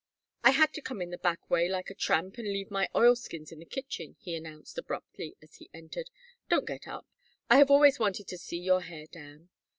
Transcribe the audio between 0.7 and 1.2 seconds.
to come in the